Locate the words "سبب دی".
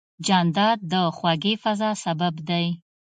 2.03-2.65